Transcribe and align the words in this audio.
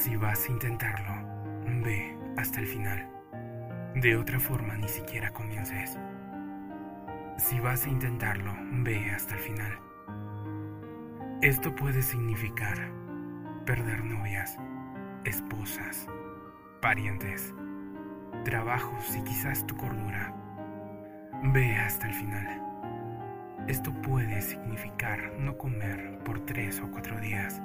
Si 0.00 0.16
vas 0.16 0.48
a 0.48 0.52
intentarlo, 0.52 1.12
ve 1.84 2.16
hasta 2.38 2.58
el 2.58 2.66
final. 2.66 3.06
De 3.94 4.16
otra 4.16 4.40
forma 4.40 4.74
ni 4.78 4.88
siquiera 4.88 5.30
comiences. 5.30 5.98
Si 7.36 7.60
vas 7.60 7.84
a 7.84 7.90
intentarlo, 7.90 8.50
ve 8.82 9.10
hasta 9.10 9.34
el 9.34 9.40
final. 9.40 9.78
Esto 11.42 11.76
puede 11.76 12.00
significar 12.00 12.78
perder 13.66 14.02
novias, 14.02 14.56
esposas, 15.24 16.06
parientes, 16.80 17.54
trabajos 18.46 19.14
y 19.14 19.22
quizás 19.22 19.66
tu 19.66 19.76
cordura. 19.76 20.34
Ve 21.42 21.76
hasta 21.76 22.06
el 22.06 22.14
final. 22.14 22.62
Esto 23.68 23.92
puede 24.00 24.40
significar 24.40 25.34
no 25.38 25.58
comer 25.58 26.20
por 26.24 26.40
tres 26.46 26.80
o 26.80 26.90
cuatro 26.90 27.20
días. 27.20 27.60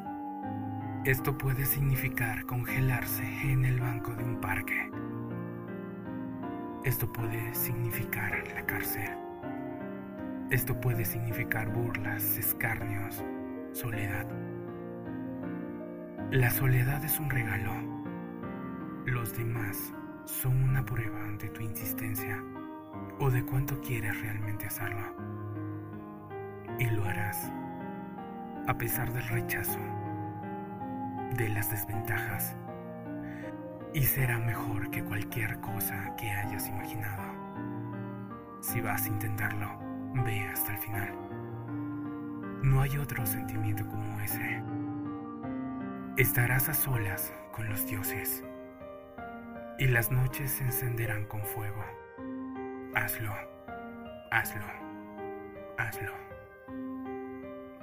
Esto 1.05 1.37
puede 1.37 1.65
significar 1.65 2.47
congelarse 2.47 3.23
en 3.43 3.63
el 3.63 3.79
banco 3.79 4.15
de 4.15 4.23
un 4.23 4.41
parque. 4.41 4.89
Esto 6.83 7.13
puede 7.13 7.53
significar 7.53 8.43
la 8.55 8.65
cárcel. 8.65 9.11
Esto 10.49 10.81
puede 10.81 11.05
significar 11.05 11.71
burlas, 11.71 12.39
escarnios, 12.39 13.23
soledad. 13.71 14.25
La 16.31 16.49
soledad 16.49 17.05
es 17.05 17.19
un 17.19 17.29
regalo. 17.29 17.71
Los 19.05 19.37
demás 19.37 19.93
son 20.25 20.63
una 20.63 20.83
prueba 20.83 21.23
ante 21.23 21.49
tu 21.49 21.61
insistencia 21.61 22.43
o 23.19 23.29
de 23.29 23.45
cuánto 23.45 23.79
quieres 23.79 24.19
realmente 24.21 24.65
hacerlo. 24.65 25.15
Y 26.79 26.89
lo 26.89 27.05
harás 27.05 27.51
a 28.67 28.75
pesar 28.75 29.13
del 29.13 29.27
rechazo, 29.27 29.79
de 31.37 31.49
las 31.49 31.69
desventajas, 31.69 32.55
y 33.93 34.03
será 34.03 34.39
mejor 34.39 34.89
que 34.89 35.03
cualquier 35.03 35.59
cosa 35.59 36.15
que 36.17 36.29
hayas 36.29 36.67
imaginado. 36.67 37.23
Si 38.61 38.81
vas 38.81 39.05
a 39.05 39.09
intentarlo, 39.09 39.69
ve 40.25 40.47
hasta 40.47 40.71
el 40.71 40.77
final. 40.77 41.09
No 42.63 42.81
hay 42.81 42.97
otro 42.97 43.25
sentimiento 43.25 43.87
como 43.87 44.19
ese. 44.21 44.61
Estarás 46.17 46.69
a 46.69 46.73
solas 46.73 47.33
con 47.51 47.69
los 47.69 47.85
dioses 47.85 48.43
y 49.77 49.87
las 49.87 50.11
noches 50.11 50.51
se 50.51 50.63
encenderán 50.63 51.25
con 51.25 51.41
fuego. 51.41 51.83
Hazlo, 52.95 53.33
hazlo, 54.31 54.65
hazlo, 55.77 56.11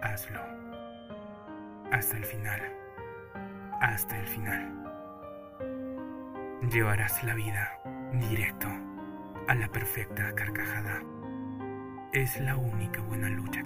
hazlo. 0.00 0.40
Hasta 1.90 2.16
el 2.16 2.24
final, 2.24 2.81
hasta 3.82 4.16
el 4.16 4.26
final. 4.26 4.72
Llevarás 6.70 7.22
la 7.24 7.34
vida 7.34 7.68
directo 8.12 8.68
a 9.48 9.54
la 9.56 9.68
perfecta 9.68 10.32
carcajada. 10.34 11.02
Es 12.12 12.40
la 12.40 12.56
única 12.56 13.00
buena 13.02 13.28
lucha. 13.28 13.61